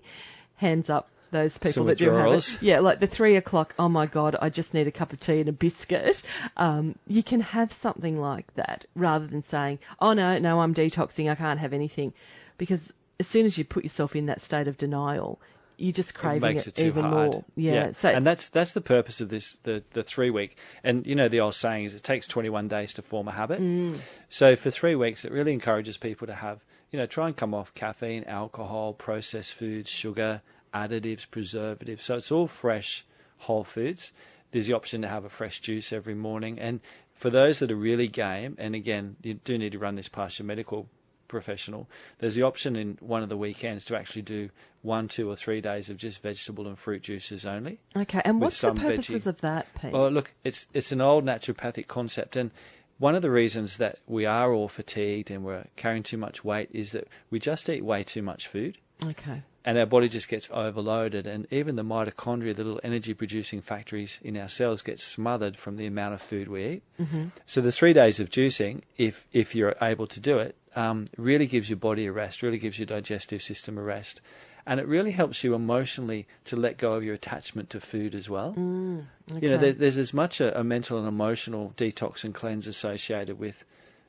hands 0.57 0.89
up. 0.91 1.09
Those 1.31 1.59
people 1.59 1.73
Some 1.73 1.87
that 1.87 1.99
do 1.99 2.11
have 2.11 2.33
it, 2.33 2.59
yeah, 2.61 2.81
like 2.81 2.99
the 2.99 3.07
three 3.07 3.37
o'clock. 3.37 3.75
Oh 3.79 3.89
my 3.89 4.07
God, 4.07 4.37
I 4.41 4.51
just 4.51 4.75
need 4.75 4.87
a 4.89 4.91
cup 4.91 5.13
of 5.13 5.21
tea 5.21 5.41
and 5.41 5.49
a 5.49 5.53
biscuit. 5.53 6.23
Um, 6.57 6.97
you 7.07 7.23
can 7.23 7.41
have 7.41 7.73
something 7.73 8.19
like 8.21 8.53
that 8.55 8.85
rather 8.95 9.27
than 9.27 9.43
saying, 9.43 9.79
"Oh 10.01 10.13
no, 10.13 10.39
no, 10.39 10.61
I'm 10.61 10.75
detoxing. 10.75 11.31
I 11.31 11.37
can't 11.37 11.61
have 11.61 11.73
anything," 11.73 12.13
because 12.59 12.93
as 13.21 13.27
soon 13.27 13.47
as 13.47 13.57
you 13.57 13.65
put 13.65 13.85
yourself 13.85 14.17
in 14.17 14.27
that 14.27 14.41
state 14.41 14.67
of 14.67 14.77
denial, 14.77 15.39
you're 15.81 15.93
just 15.93 16.11
it 16.11 16.15
craving 16.15 16.41
makes 16.41 16.67
it, 16.67 16.79
it 16.79 16.83
too 16.83 16.87
even 16.89 17.05
hard. 17.05 17.31
more. 17.33 17.45
Yeah. 17.57 17.93
So 17.93 18.09
and 18.11 18.27
that's 18.27 18.49
that's 18.49 18.73
the 18.73 18.81
purpose 18.81 19.21
of 19.21 19.29
this 19.29 19.57
the 19.63 19.83
the 19.93 20.03
three 20.03 20.31
week. 20.31 20.57
And 20.85 21.07
you 21.07 21.15
know 21.15 21.29
the 21.29 21.41
old 21.41 21.55
saying 21.55 21.85
is 21.85 21.95
it 21.95 22.03
takes 22.03 22.27
21 22.27 22.69
days 22.69 22.95
to 22.95 23.03
form 23.03 23.29
a 23.29 23.33
habit. 23.33 23.61
Mm. 23.61 23.99
So 24.29 24.57
for 24.57 24.71
three 24.71 24.95
weeks, 24.95 25.25
it 25.25 25.33
really 25.33 25.53
encourages 25.53 25.97
people 25.97 26.27
to 26.27 26.35
have 26.35 26.61
you 26.91 26.99
know 26.99 27.07
try 27.07 27.27
and 27.27 27.37
come 27.37 27.55
off 27.55 27.75
caffeine, 27.75 28.25
alcohol, 28.25 28.93
processed 28.93 29.55
foods, 29.55 29.91
sugar, 29.91 30.43
additives, 30.75 31.31
preservatives. 31.31 32.03
So 32.05 32.17
it's 32.17 32.33
all 32.33 32.47
fresh, 32.47 33.05
whole 33.39 33.65
foods. 33.65 34.13
There's 34.53 34.67
the 34.67 34.75
option 34.75 35.03
to 35.03 35.09
have 35.09 35.25
a 35.25 35.29
fresh 35.29 35.61
juice 35.61 35.93
every 35.93 36.15
morning. 36.15 36.59
And 36.59 36.81
for 37.15 37.31
those 37.31 37.61
that 37.61 37.71
are 37.71 37.77
really 37.77 38.09
game, 38.09 38.57
and 38.59 38.75
again, 38.75 39.17
you 39.23 39.35
do 39.35 39.59
need 39.59 39.73
to 39.73 39.79
run 39.79 39.95
this 39.95 40.09
past 40.09 40.39
your 40.39 40.47
medical 40.47 40.89
professional, 41.29 41.89
there's 42.19 42.35
the 42.35 42.43
option 42.43 42.77
in 42.77 42.99
one 43.01 43.23
of 43.23 43.29
the 43.29 43.37
weekends 43.37 43.87
to 43.87 43.97
actually 43.97 44.23
do 44.23 44.51
one, 44.83 45.09
two, 45.09 45.31
or 45.31 45.37
three 45.37 45.61
days 45.61 45.89
of 45.89 45.97
just 45.97 46.23
vegetable 46.23 46.67
and 46.67 46.79
fruit 46.79 47.03
juices 47.03 47.47
only. 47.47 47.79
Okay, 47.97 48.21
and 48.25 48.41
what's 48.41 48.61
the 48.61 48.75
purposes 48.75 49.25
veggie. 49.25 49.27
of 49.29 49.41
that, 49.43 49.67
Pete? 49.81 49.93
Well, 49.93 50.11
look, 50.11 50.33
it's 50.45 50.67
it's 50.75 50.93
an 50.93 51.01
old 51.01 51.25
naturopathic 51.25 51.87
concept, 51.87 52.37
and 52.37 52.51
one 52.99 53.15
of 53.15 53.23
the 53.23 53.31
reasons 53.31 53.79
that 53.79 53.99
we 54.07 54.27
are 54.27 54.53
all 54.53 54.69
fatigued 54.69 55.31
and 55.31 55.43
we're 55.43 55.65
carrying 55.77 56.03
too 56.03 56.19
much 56.19 56.45
weight 56.45 56.69
is 56.73 56.93
that 56.93 57.09
we 57.31 57.39
just 57.39 57.71
eat 57.71 57.83
way 57.83 58.05
too 58.05 58.23
much 58.23 58.49
food, 58.49 58.77
okay, 59.05 59.43
and 59.65 59.79
our 59.79 59.87
body 59.87 60.09
just 60.09 60.29
gets 60.29 60.49
overloaded, 60.51 61.27
and 61.27 61.47
even 61.51 61.77
the 61.77 61.85
mitochondria, 61.85 62.55
the 62.57 62.65
little 62.65 62.81
energy-producing 62.83 63.61
factories 63.61 64.19
in 64.23 64.37
our 64.37 64.49
cells, 64.49 64.83
get 64.83 64.99
smothered 64.99 65.57
from 65.57 65.77
the 65.77 65.87
amount 65.87 66.15
of 66.15 66.23
food 66.23 66.49
we 66.49 66.67
eat. 66.67 66.83
hmm 66.97 67.25
So 67.47 67.61
the 67.61 67.73
three 67.73 67.93
days 67.93 68.21
of 68.21 68.31
juicing, 68.31 68.83
if 68.97 69.27
if 69.33 69.55
you're 69.55 69.77
able 69.81 70.07
to 70.09 70.21
do 70.21 70.39
it, 70.39 70.57
um, 70.77 71.07
really 71.17 71.47
gives 71.47 71.69
your 71.69 71.77
body 71.79 72.07
a 72.07 72.13
rest, 72.13 72.43
really 72.43 72.59
gives 72.59 72.79
your 72.79 72.87
digestive 72.87 73.43
system 73.43 73.77
a 73.77 73.83
rest, 73.83 74.23
and 74.67 74.81
it 74.81 74.87
really 74.87 75.11
helps 75.11 75.43
you 75.45 75.55
emotionally 75.55 76.27
to 76.45 76.57
let 76.57 76.79
go 76.79 76.95
of 76.95 77.05
your 77.05 77.15
attachment 77.15 77.71
to 77.71 77.81
food 77.81 78.15
as 78.15 78.29
well. 78.31 78.55
mm, 78.55 79.05
okay. 79.33 79.47
You 79.47 79.53
know, 79.53 79.59
there, 79.59 79.73
there's 79.73 79.97
as 79.97 80.15
much 80.15 80.41
a, 80.41 80.59
a 80.61 80.65
mental 80.65 80.99
and 80.99 81.09
emotional 81.09 81.73
detox 81.77 82.25
and 82.25 82.35
cleanse 82.35 82.67
associated 82.67 83.39
with 83.39 83.65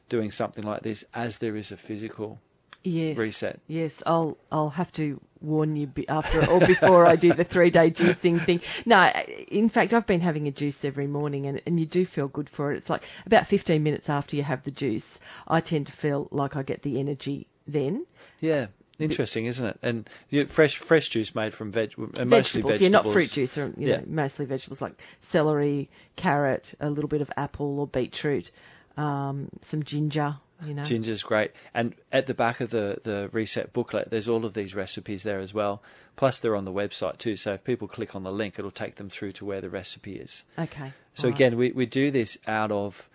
doing 0.10 0.32
something 0.32 0.64
like 0.64 0.82
this 0.82 1.04
as 1.14 1.40
there 1.40 1.56
is 1.56 1.72
a 1.72 1.78
physical 1.78 2.40
yes, 2.84 3.18
reset. 3.18 3.60
Yes, 3.68 4.02
I'll 4.06 4.38
I'll 4.52 4.70
have 4.70 4.92
to 4.94 5.20
warn 5.42 5.76
you 5.76 5.92
after 6.08 6.46
or 6.48 6.60
before 6.60 7.06
I 7.08 7.16
do 7.16 7.34
the 7.34 7.44
three 7.44 7.72
day 7.72 7.90
juicing 7.92 8.46
thing. 8.46 8.62
No, 8.86 9.04
in 9.48 9.70
fact, 9.70 9.94
I've 9.94 10.06
been 10.06 10.22
having 10.22 10.48
a 10.48 10.52
juice 10.52 10.86
every 10.86 11.08
morning, 11.08 11.48
and 11.48 11.62
and 11.66 11.80
you 11.80 11.86
do 11.86 12.06
feel 12.06 12.28
good 12.28 12.50
for 12.50 12.72
it. 12.74 12.78
It's 12.78 12.90
like 12.90 13.04
about 13.26 13.48
15 13.48 13.82
minutes 13.82 14.10
after 14.10 14.36
you 14.36 14.44
have 14.44 14.64
the 14.64 14.72
juice, 14.72 15.20
I 15.48 15.62
tend 15.62 15.88
to 15.88 15.92
feel 15.92 16.28
like 16.32 16.56
I 16.56 16.64
get 16.64 16.82
the 16.82 17.00
energy 17.00 17.48
then. 17.68 18.06
Yeah, 18.40 18.68
interesting, 19.00 19.46
isn't 19.48 19.66
it? 19.66 19.78
And 19.82 20.10
you 20.30 20.46
fresh 20.46 20.78
fresh 20.78 21.10
juice 21.10 21.34
made 21.34 21.54
from 21.54 21.72
veg, 21.72 21.94
uh, 21.98 22.02
mostly 22.26 22.62
vegetables, 22.62 22.72
vegetables. 22.74 22.82
yeah, 22.82 22.90
not 22.90 23.08
fruit 23.08 23.32
juice, 23.32 23.58
or 23.58 23.74
you 23.78 23.88
Yeah. 23.88 23.98
know, 23.98 24.04
mostly 24.08 24.46
vegetables 24.46 24.82
like 24.82 25.02
celery, 25.22 25.90
carrot, 26.16 26.74
a 26.80 26.90
little 26.90 27.08
bit 27.08 27.22
of 27.22 27.32
apple 27.38 27.80
or 27.80 27.88
beetroot, 27.88 28.52
um, 28.98 29.50
some 29.62 29.84
ginger. 29.84 30.36
You 30.66 30.74
know, 30.74 30.84
Ginger's 30.84 31.24
great. 31.24 31.52
And 31.74 31.96
at 32.12 32.28
the 32.28 32.34
back 32.34 32.62
of 32.62 32.70
the, 32.70 33.00
the 33.02 33.30
reset 33.32 33.74
booklet, 33.74 34.10
there's 34.10 34.28
all 34.28 34.46
of 34.46 34.54
these 34.54 34.76
recipes 34.76 35.24
there 35.24 35.40
as 35.40 35.54
well. 35.54 35.82
Plus, 36.16 36.40
they're 36.40 36.56
on 36.56 36.66
the 36.66 36.72
website 36.72 37.18
too. 37.18 37.36
So 37.36 37.54
if 37.54 37.64
people 37.64 37.88
click 37.88 38.16
on 38.16 38.24
the 38.24 38.32
link, 38.32 38.60
it'll 38.60 38.72
take 38.72 38.96
them 38.96 39.10
through 39.10 39.34
to 39.34 39.46
where 39.46 39.62
the 39.62 39.70
recipe 39.70 40.16
is. 40.16 40.44
okay. 40.58 40.94
So 41.14 41.28
all 41.28 41.32
right. 41.32 41.36
again, 41.36 41.58
we, 41.58 41.72
we 41.72 41.86
do 41.86 42.12
this 42.12 42.38
out 42.48 42.72
of, 42.72 43.08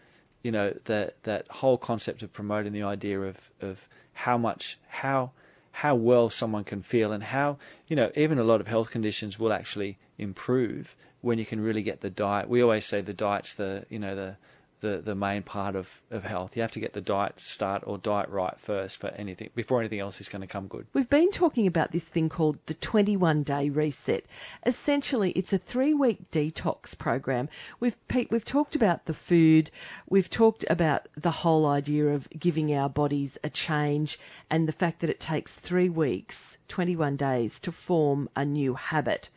you 0.43 0.53
know, 0.53 0.75
that 0.85 1.23
that 1.23 1.49
whole 1.49 1.79
concept 1.79 2.23
of 2.23 2.33
promoting 2.33 2.73
the 2.73 2.83
idea 2.83 3.21
of, 3.21 3.51
of 3.61 3.89
how 4.13 4.39
much 4.39 4.79
how 4.89 5.31
how 5.73 5.95
well 5.95 6.31
someone 6.31 6.65
can 6.65 6.83
feel 6.83 7.13
and 7.13 7.23
how 7.23 7.59
you 7.87 7.97
know 7.97 8.11
even 8.17 8.39
a 8.39 8.45
lot 8.45 8.63
of 8.63 8.67
health 8.67 8.91
conditions 8.91 9.39
will 9.39 9.53
actually 9.53 9.99
improve 10.17 10.97
when 11.21 11.39
you 11.39 11.45
can 11.45 11.61
really 11.61 11.83
get 11.83 12.01
the 12.01 12.09
diet. 12.09 12.49
We 12.49 12.63
always 12.63 12.87
say 12.87 13.03
the 13.03 13.13
diet's 13.13 13.55
the 13.55 13.85
you 13.91 13.99
know 13.99 14.17
the 14.17 14.37
the, 14.81 14.99
the 14.99 15.15
main 15.15 15.43
part 15.43 15.77
of, 15.77 15.91
of 16.11 16.23
health. 16.23 16.57
You 16.57 16.63
have 16.63 16.73
to 16.73 16.81
get 16.81 16.93
the 16.93 17.01
diet 17.01 17.41
start 17.41 17.85
or 17.87 17.99
diet 17.99 18.29
right 18.29 18.59
first 18.61 18.99
for 18.99 19.09
anything 19.09 19.51
before 19.55 19.81
anything 19.81 20.01
else 20.01 20.21
is 20.21 20.29
going 20.29 20.43
to 20.43 20.47
come 20.47 20.67
good. 20.67 20.87
We've 20.93 21.09
been 21.09 21.31
talking 21.31 21.67
about 21.67 21.93
this 21.93 22.07
thing 22.07 22.29
called 22.29 22.59
the 22.67 22.75
21 22.75 23.43
day 23.43 23.71
reset. 23.71 24.25
Essentially, 24.65 25.31
it's 25.31 25.53
a 25.53 25.59
three 25.59 25.95
week 25.95 26.31
detox 26.31 26.97
program. 26.97 27.49
We've, 27.81 27.97
Pete, 28.09 28.31
we've 28.31 28.45
talked 28.45 28.77
about 28.77 29.07
the 29.07 29.15
food. 29.15 29.71
We've 30.09 30.31
talked 30.31 30.65
about 30.69 31.09
the 31.17 31.31
whole 31.31 31.67
idea 31.67 32.09
of 32.09 32.29
giving 32.31 32.75
our 32.75 32.89
bodies 32.89 33.39
a 33.43 33.51
change 33.51 34.19
and 34.51 34.69
the 34.69 34.73
fact 34.73 35.01
that 35.01 35.11
it 35.11 35.21
takes 35.21 35.55
three 35.55 35.89
weeks, 35.89 36.59
21 36.69 37.17
days 37.17 37.61
to 37.61 37.73
form 37.73 38.29
a 38.37 38.45
new 38.45 38.75
habit. 38.75 39.31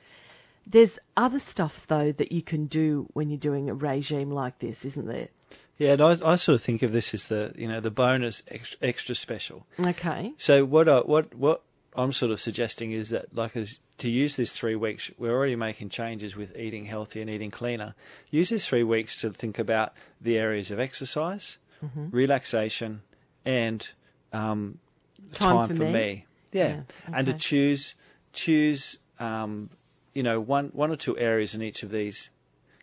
There's 0.70 1.00
other 1.18 1.40
stuff 1.40 1.88
though 1.88 2.12
that 2.12 2.32
you 2.32 2.42
can 2.42 2.66
do 2.68 3.08
when 3.14 3.30
you're 3.30 3.40
doing 3.40 3.70
a 3.70 3.74
regime 3.74 4.32
like 4.32 4.60
this, 4.60 4.86
isn't 4.86 5.08
there? 5.08 5.28
Yeah, 5.78 5.94
and 5.94 6.02
I, 6.02 6.12
I 6.24 6.36
sort 6.36 6.56
of 6.56 6.62
think 6.62 6.84
of 6.84 6.92
this 6.92 7.14
as 7.14 7.28
the 7.28 7.54
you 7.58 7.68
know 7.68 7.80
the 7.80 7.90
bonus 7.92 8.44
extra, 8.48 8.78
extra 8.88 9.16
special. 9.16 9.66
Okay. 9.80 10.34
So 10.38 10.66
what 10.66 10.88
I, 10.88 11.00
what 11.00 11.34
what 11.34 11.62
I'm 11.96 12.12
sort 12.14 12.32
of 12.32 12.40
suggesting 12.40 12.92
is 12.92 13.10
that 13.10 13.34
like 13.36 13.56
as 13.58 13.80
to 14.00 14.10
use 14.10 14.36
this 14.36 14.56
three 14.56 14.76
weeks, 14.76 15.10
we're 15.18 15.32
already 15.32 15.56
making 15.56 15.90
changes 15.90 16.36
with 16.36 16.56
eating 16.58 16.86
healthy 16.86 17.22
and 17.22 17.30
eating 17.30 17.50
cleaner. 17.52 17.96
Use 18.30 18.50
this 18.50 18.68
three 18.68 18.84
weeks 18.84 19.22
to 19.22 19.32
think 19.32 19.58
about 19.60 19.94
the 20.22 20.38
areas 20.38 20.72
of 20.72 20.80
exercise, 20.80 21.58
Mhm. 21.84 22.10
relaxation, 22.14 23.02
and 23.46 23.90
um, 24.34 24.78
Time 25.34 25.68
for 25.70 25.84
me. 25.84 26.26
Yeah. 26.52 26.68
Yeah, 26.68 26.82
and 27.14 27.28
to 27.28 27.34
choose 27.34 27.96
choose 28.34 28.98
um, 29.20 29.70
you 30.14 30.24
know 30.24 30.40
one 30.40 30.68
one 30.74 30.92
or 30.92 30.96
two 30.96 31.18
areas 31.18 31.56
in 31.56 31.62
each 31.62 31.84
of 31.84 31.92
these 31.92 32.30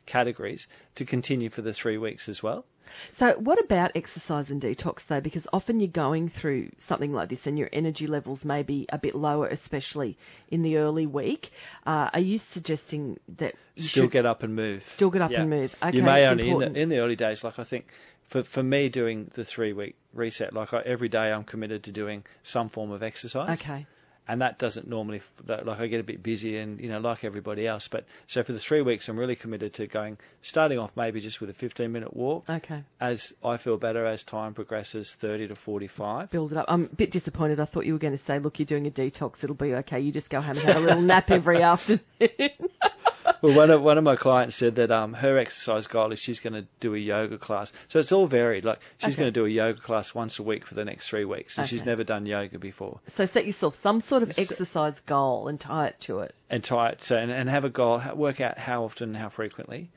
categories 0.07 0.69
to 0.95 1.05
continue 1.05 1.51
for 1.51 1.63
the 1.63 1.73
three 1.73 1.99
weeks 1.99 2.29
as 2.29 2.43
well. 2.43 2.65
So, 3.11 3.33
what 3.33 3.59
about 3.59 3.91
exercise 3.97 4.53
and 4.53 4.63
detox 4.63 5.07
though? 5.07 5.21
Because 5.21 5.49
often 5.53 5.81
you're 5.81 5.89
going 5.89 6.29
through 6.29 6.71
something 6.79 7.13
like 7.13 7.29
this 7.29 7.49
and 7.49 7.59
your 7.59 7.69
energy 7.73 8.07
levels 8.07 8.45
may 8.45 8.63
be 8.63 8.87
a 8.89 8.99
bit 8.99 9.17
lower, 9.17 9.49
especially 9.49 10.17
in 10.49 10.63
the 10.63 10.77
early 10.77 11.07
week. 11.07 11.51
Uh, 11.85 12.11
are 12.15 12.21
you 12.21 12.39
suggesting 12.39 13.19
that 13.39 13.57
you 13.75 13.83
Still 13.83 14.07
get 14.07 14.25
up 14.25 14.45
and 14.45 14.55
move. 14.55 14.85
still 14.85 15.11
get 15.11 15.21
up 15.23 15.33
Yeah. 15.33 15.41
and 15.41 15.51
move? 15.51 15.75
Okay, 15.83 15.97
you 15.97 16.05
may 16.05 16.29
only 16.29 16.49
in 16.49 16.59
the, 16.61 16.81
in 16.81 16.89
the 16.89 16.99
early 17.01 17.17
days, 17.17 17.43
like 17.43 17.59
I 17.59 17.65
think 17.65 17.91
for 18.29 18.45
for 18.45 18.63
me 18.63 18.89
doing 18.89 19.33
the 19.35 19.45
three 19.45 19.73
week 19.73 19.97
reset, 20.15 20.53
like 20.55 20.73
I, 20.73 20.81
every 20.83 21.09
day 21.09 21.33
I'm 21.33 21.43
committed 21.45 21.83
to 21.85 21.93
doing 21.93 22.25
some 22.45 22.69
form 22.69 22.93
of 22.93 23.03
exercise. 23.03 23.61
okay, 23.61 23.85
and 24.29 24.43
that 24.43 24.59
doesn't 24.59 24.89
normally 24.89 25.23
like 25.47 25.81
I 25.81 25.87
get 25.87 26.01
a 26.01 26.05
bit 26.05 26.23
busy 26.23 26.59
and 26.59 26.81
you 26.81 26.89
know 26.89 26.99
like 26.99 27.25
everybody 27.25 27.67
else. 27.67 27.89
But 27.89 28.07
so 28.27 28.43
for 28.43 28.53
the 28.53 28.59
three 28.59 28.83
weeks, 28.83 29.09
I'm 29.09 29.19
really 29.19 29.37
committed 29.37 29.75
to 29.75 29.87
going, 29.87 30.19
starting 30.43 30.79
off 30.79 30.93
maybe 30.97 31.21
just 31.21 31.41
with 31.41 31.51
a 31.51 31.55
15 31.55 31.91
minute 31.91 32.17
walk. 32.17 32.49
Okay. 32.49 32.83
As 33.01 33.33
I 33.45 33.57
feel 33.57 33.77
better 33.77 34.05
as 34.07 34.23
time 34.23 34.55
progresses, 34.55 35.15
30 35.15 35.49
to 35.49 35.55
45. 35.55 36.31
Build 36.31 36.53
it 36.53 36.59
up. 36.59 36.67
I'm 36.69 36.85
a 36.85 36.89
bit 36.89 37.11
disappointed. 37.11 37.61
I 37.61 37.65
thought 37.65 37.87
you 37.87 37.93
were 37.93 37.99
going 37.99 38.15
to 38.15 38.19
say, 38.19 38.39
look, 38.39 38.59
you're 38.59 38.67
doing 38.67 38.87
a 38.87 38.91
detox. 38.91 39.45
It'll 39.45 39.57
be 39.57 39.75
okay. 39.77 40.01
You 40.01 40.13
just 40.13 40.31
go 40.31 40.41
home 40.41 40.59
and 40.59 40.67
have 40.67 40.77
a 40.77 40.81
little 40.81 41.03
nap 41.03 41.31
every 41.31 41.63
afternoon. 41.63 42.01
Well, 43.43 43.55
one 43.57 43.71
of 43.71 43.83
one 43.83 43.99
of 43.99 44.05
my 44.05 44.17
clients 44.17 44.57
said 44.57 44.77
that 44.77 44.91
um, 44.91 45.13
her 45.15 45.39
exercise 45.39 45.87
goal 45.87 46.13
is 46.13 46.19
she's 46.19 46.41
going 46.41 46.55
to 46.55 46.67
do 46.81 46.95
a 46.95 46.99
yoga 46.99 47.39
class. 47.39 47.73
So 47.89 47.99
it's 47.99 48.13
all 48.13 48.27
varied. 48.27 48.65
Like 48.65 48.81
she's 48.99 49.15
Okay. 49.15 49.23
going 49.23 49.33
to 49.33 49.41
do 49.41 49.47
a 49.47 49.49
yoga 49.49 49.81
class 49.81 50.15
once 50.15 50.39
a 50.39 50.43
week 50.43 50.65
for 50.67 50.75
the 50.75 50.85
next 50.85 51.09
three 51.09 51.25
weeks, 51.25 51.59
and 51.59 51.67
she's 51.67 51.85
never 51.85 52.05
done 52.05 52.27
yoga 52.27 52.59
before. 52.59 53.01
so 53.09 53.27
set 53.27 53.47
yourself 53.47 53.75
some 53.75 54.01
sort 54.01 54.23
of 54.23 54.39
exercise 54.39 55.01
goal 55.01 55.49
and 55.49 55.59
tie 55.61 55.87
it 55.89 56.01
to 56.01 56.21
it. 56.21 56.35
And 56.51 56.63
tie 56.63 56.91
it 56.91 57.03
so 57.03 57.17
and, 57.17 57.31
and 57.31 57.49
have 57.49 57.65
a 57.65 57.71
goal. 57.71 58.01
Work 58.15 58.41
out 58.41 58.59
how 58.59 58.85
often, 58.85 59.15
how 59.15 59.29
frequently. 59.29 59.89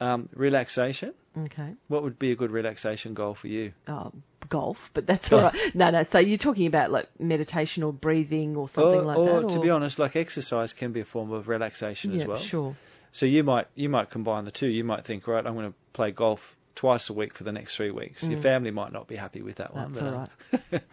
Um, 0.00 0.28
relaxation. 0.34 1.14
Okay. 1.38 1.74
What 1.88 2.02
would 2.02 2.18
be 2.18 2.32
a 2.32 2.34
good 2.36 2.50
relaxation 2.50 3.14
goal 3.14 3.34
for 3.34 3.48
you? 3.48 3.72
Oh, 3.88 4.12
golf, 4.48 4.90
but 4.94 5.06
that's 5.06 5.32
all 5.32 5.40
right. 5.42 5.74
No, 5.74 5.90
no. 5.90 6.02
So 6.02 6.18
you're 6.18 6.38
talking 6.38 6.66
about 6.66 6.90
like 6.90 7.08
meditation 7.18 7.82
or 7.82 7.92
breathing 7.92 8.56
or 8.56 8.68
something 8.68 9.00
or, 9.00 9.04
like 9.04 9.18
or 9.18 9.40
that. 9.42 9.50
to 9.50 9.60
be 9.60 9.70
honest, 9.70 9.98
like 9.98 10.16
exercise 10.16 10.72
can 10.72 10.92
be 10.92 11.00
a 11.00 11.04
form 11.04 11.32
of 11.32 11.48
relaxation 11.48 12.12
yeah, 12.12 12.22
as 12.22 12.26
well. 12.26 12.38
sure. 12.38 12.76
So 13.12 13.24
you 13.26 13.42
might 13.44 13.66
you 13.74 13.88
might 13.88 14.10
combine 14.10 14.44
the 14.44 14.50
two. 14.50 14.66
You 14.66 14.84
might 14.84 15.04
think, 15.04 15.26
right, 15.26 15.44
I'm 15.46 15.54
going 15.54 15.70
to 15.70 15.74
play 15.94 16.10
golf 16.10 16.56
twice 16.74 17.08
a 17.08 17.14
week 17.14 17.32
for 17.34 17.44
the 17.44 17.52
next 17.52 17.76
three 17.76 17.90
weeks. 17.90 18.22
Your 18.28 18.38
Mm. 18.38 18.42
family 18.42 18.70
might 18.70 18.92
not 18.92 19.06
be 19.08 19.16
happy 19.16 19.40
with 19.40 19.56
that 19.56 19.74
one. 19.74 19.92
That's 19.92 20.02
all 20.02 20.08
um, 20.08 20.26
right. 20.72 20.82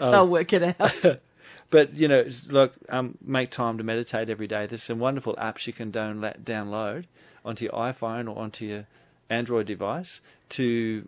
Um, 0.00 0.10
They'll 0.10 0.28
work 0.28 0.52
it 0.54 0.62
out. 0.80 1.20
But 1.70 1.98
you 1.98 2.08
know, 2.08 2.26
look, 2.48 2.74
um, 2.88 3.18
make 3.20 3.50
time 3.50 3.78
to 3.78 3.84
meditate 3.84 4.30
every 4.30 4.46
day. 4.46 4.66
There's 4.66 4.82
some 4.82 4.98
wonderful 4.98 5.34
apps 5.34 5.66
you 5.66 5.72
can 5.72 5.92
download, 5.92 6.42
download 6.42 7.04
onto 7.44 7.64
your 7.66 7.74
iPhone 7.74 8.28
or 8.28 8.38
onto 8.38 8.64
your 8.64 8.86
Android 9.28 9.66
device 9.66 10.20
to 10.50 11.06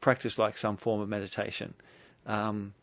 practice 0.00 0.38
like 0.38 0.58
some 0.58 0.76
form 0.76 1.00
of 1.00 1.08
meditation. 1.08 1.72
Um, 2.26 2.74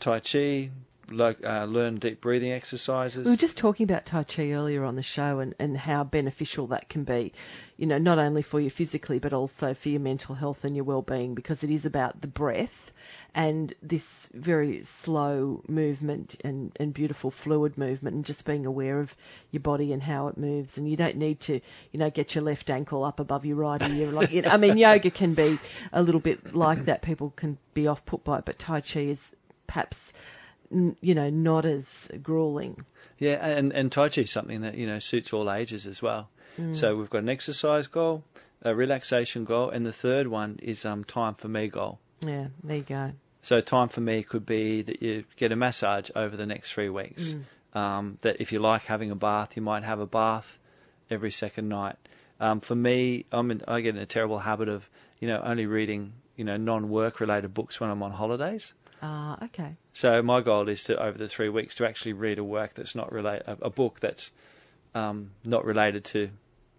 tai 0.00 0.20
Chi, 0.20 0.70
like 1.10 1.44
uh, 1.44 1.64
learn 1.64 1.96
deep 1.96 2.20
breathing 2.20 2.52
exercises. 2.52 3.24
We 3.24 3.32
were 3.32 3.36
just 3.36 3.58
talking 3.58 3.84
about 3.84 4.06
Tai 4.06 4.24
Chi 4.24 4.50
earlier 4.50 4.84
on 4.84 4.96
the 4.96 5.02
show 5.02 5.40
and, 5.40 5.54
and 5.58 5.76
how 5.76 6.04
beneficial 6.04 6.68
that 6.68 6.88
can 6.88 7.04
be, 7.04 7.32
you 7.76 7.86
know, 7.86 7.98
not 7.98 8.18
only 8.18 8.42
for 8.42 8.60
you 8.60 8.70
physically 8.70 9.18
but 9.18 9.32
also 9.32 9.74
for 9.74 9.88
your 9.88 10.00
mental 10.00 10.34
health 10.34 10.64
and 10.64 10.74
your 10.74 10.84
well-being 10.84 11.34
because 11.34 11.64
it 11.64 11.70
is 11.70 11.86
about 11.86 12.20
the 12.20 12.26
breath 12.26 12.92
and 13.34 13.74
this 13.82 14.28
very 14.32 14.82
slow 14.82 15.62
movement 15.68 16.36
and, 16.42 16.72
and 16.80 16.94
beautiful 16.94 17.30
fluid 17.30 17.76
movement 17.76 18.16
and 18.16 18.24
just 18.24 18.44
being 18.44 18.64
aware 18.64 18.98
of 18.98 19.14
your 19.50 19.60
body 19.60 19.92
and 19.92 20.02
how 20.02 20.28
it 20.28 20.38
moves 20.38 20.78
and 20.78 20.88
you 20.88 20.96
don't 20.96 21.16
need 21.16 21.38
to, 21.40 21.60
you 21.92 21.98
know, 21.98 22.10
get 22.10 22.34
your 22.34 22.42
left 22.42 22.70
ankle 22.70 23.04
up 23.04 23.20
above 23.20 23.44
your 23.44 23.56
right 23.56 23.82
ear. 23.82 24.10
Like, 24.10 24.32
you 24.32 24.42
know, 24.42 24.50
I 24.50 24.56
mean, 24.56 24.78
yoga 24.78 25.10
can 25.10 25.34
be 25.34 25.58
a 25.92 26.02
little 26.02 26.20
bit 26.20 26.54
like 26.54 26.86
that. 26.86 27.02
People 27.02 27.30
can 27.36 27.58
be 27.74 27.86
off 27.86 28.04
put 28.06 28.24
by 28.24 28.38
it, 28.38 28.44
but 28.46 28.58
Tai 28.58 28.80
Chi 28.80 29.00
is 29.00 29.34
perhaps, 29.66 30.12
you 30.70 31.14
know, 31.14 31.30
not 31.30 31.66
as 31.66 32.08
grueling. 32.22 32.84
Yeah, 33.18 33.34
and 33.46 33.72
and 33.72 33.90
Tai 33.90 34.10
Chi 34.10 34.22
is 34.22 34.30
something 34.30 34.62
that 34.62 34.74
you 34.76 34.86
know 34.86 34.98
suits 34.98 35.32
all 35.32 35.50
ages 35.50 35.86
as 35.86 36.02
well. 36.02 36.28
Mm. 36.58 36.74
So 36.76 36.96
we've 36.96 37.10
got 37.10 37.18
an 37.18 37.28
exercise 37.28 37.86
goal, 37.86 38.24
a 38.62 38.74
relaxation 38.74 39.44
goal, 39.44 39.70
and 39.70 39.84
the 39.84 39.92
third 39.92 40.26
one 40.26 40.58
is 40.62 40.84
um, 40.84 41.04
time 41.04 41.34
for 41.34 41.48
me 41.48 41.68
goal. 41.68 41.98
Yeah, 42.20 42.48
there 42.62 42.78
you 42.78 42.82
go. 42.82 43.12
So 43.42 43.60
time 43.60 43.88
for 43.88 44.00
me 44.00 44.22
could 44.22 44.44
be 44.44 44.82
that 44.82 45.02
you 45.02 45.24
get 45.36 45.52
a 45.52 45.56
massage 45.56 46.10
over 46.16 46.36
the 46.36 46.46
next 46.46 46.72
three 46.72 46.88
weeks. 46.88 47.34
Mm. 47.34 47.78
Um, 47.78 48.18
that 48.22 48.40
if 48.40 48.52
you 48.52 48.58
like 48.58 48.84
having 48.84 49.10
a 49.10 49.14
bath, 49.14 49.54
you 49.56 49.62
might 49.62 49.84
have 49.84 50.00
a 50.00 50.06
bath 50.06 50.58
every 51.10 51.30
second 51.30 51.68
night. 51.68 51.96
Um, 52.40 52.60
for 52.60 52.74
me, 52.74 53.26
I'm 53.30 53.50
in, 53.50 53.62
I 53.68 53.82
get 53.82 53.94
in 53.94 54.00
a 54.00 54.06
terrible 54.06 54.38
habit 54.38 54.68
of 54.68 54.88
you 55.20 55.28
know 55.28 55.40
only 55.42 55.66
reading 55.66 56.12
you 56.36 56.44
know 56.44 56.56
non-work 56.56 57.20
related 57.20 57.54
books 57.54 57.80
when 57.80 57.90
I'm 57.90 58.02
on 58.02 58.10
holidays. 58.10 58.74
Ah, 59.08 59.38
okay. 59.44 59.76
So 59.92 60.20
my 60.22 60.40
goal 60.40 60.68
is 60.68 60.84
to 60.84 61.00
over 61.00 61.16
the 61.16 61.28
three 61.28 61.48
weeks 61.48 61.76
to 61.76 61.86
actually 61.86 62.14
read 62.14 62.40
a 62.40 62.44
work 62.44 62.74
that's 62.74 62.96
not 62.96 63.12
relate 63.12 63.42
a, 63.46 63.56
a 63.62 63.70
book 63.70 64.00
that's 64.00 64.32
um, 64.96 65.30
not 65.44 65.64
related 65.64 66.06
to 66.06 66.30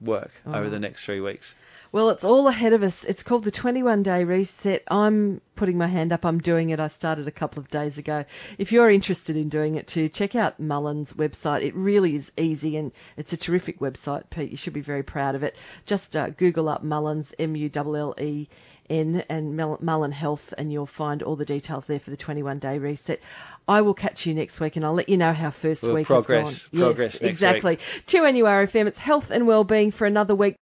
work 0.01 0.31
over 0.45 0.69
the 0.69 0.79
next 0.79 1.05
three 1.05 1.21
weeks. 1.21 1.55
Well, 1.91 2.09
it's 2.09 2.25
all 2.25 2.47
ahead 2.47 2.73
of 2.73 2.83
us. 2.83 3.05
It's 3.05 3.23
called 3.23 3.45
the 3.45 3.51
21 3.51 4.03
day 4.03 4.25
reset. 4.25 4.83
I'm 4.89 5.41
putting 5.55 5.77
my 5.77 5.87
hand 5.87 6.11
up. 6.11 6.25
I'm 6.25 6.39
doing 6.39 6.69
it. 6.69 6.81
I 6.81 6.87
started 6.87 7.29
a 7.29 7.31
couple 7.31 7.61
of 7.61 7.69
days 7.69 7.97
ago. 7.97 8.25
If 8.57 8.73
you're 8.73 8.91
interested 8.91 9.37
in 9.37 9.47
doing 9.47 9.75
it 9.75 9.87
too, 9.87 10.09
check 10.09 10.35
out 10.35 10.59
Mullen's 10.59 11.13
website. 11.13 11.63
It 11.63 11.75
really 11.75 12.13
is 12.15 12.31
easy 12.37 12.75
and 12.75 12.91
it's 13.15 13.31
a 13.31 13.37
terrific 13.37 13.79
website, 13.79 14.29
Pete. 14.29 14.51
You 14.51 14.57
should 14.57 14.73
be 14.73 14.81
very 14.81 15.03
proud 15.03 15.35
of 15.35 15.43
it. 15.43 15.55
Just 15.85 16.17
uh, 16.17 16.29
Google 16.29 16.67
up 16.67 16.83
Mullen's, 16.83 17.33
M-U-L-L-E. 17.39 18.49
N 18.89 19.23
and 19.29 19.55
Mullen 19.57 20.11
Health, 20.11 20.53
and 20.57 20.71
you'll 20.71 20.85
find 20.85 21.23
all 21.23 21.35
the 21.35 21.45
details 21.45 21.85
there 21.85 21.99
for 21.99 22.09
the 22.09 22.17
21 22.17 22.59
day 22.59 22.77
reset. 22.77 23.21
I 23.67 23.81
will 23.81 23.93
catch 23.93 24.25
you 24.25 24.33
next 24.33 24.59
week, 24.59 24.75
and 24.75 24.85
I'll 24.85 24.93
let 24.93 25.09
you 25.09 25.17
know 25.17 25.33
how 25.33 25.49
first 25.49 25.83
Well, 25.83 25.93
week 25.95 26.07
progress- 26.07 26.47
has 26.47 26.67
gone. 26.67 26.81
progress 26.81 27.19
yes, 27.21 27.29
exactly. 27.29 27.79
To 28.07 28.17
NURFM, 28.19 28.87
it's 28.87 28.99
health 28.99 29.31
and 29.31 29.47
well-being 29.47 29.91
for 29.91 30.05
another 30.05 30.35
week. 30.35 30.57